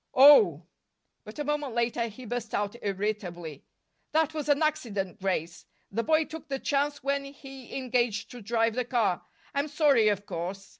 [0.15, 0.65] "Oh!"
[1.25, 3.65] But a moment later he burst out irritably:
[4.13, 5.67] "That was an accident, Grace.
[5.91, 9.21] The boy took the chance when he engaged to drive the car.
[9.53, 10.69] I'm sorry, of course.